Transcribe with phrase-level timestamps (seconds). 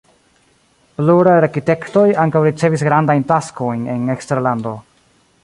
[1.01, 4.75] Pluraj arkitektoj ankaŭ ricevis grandajn taskojn en eksterlando.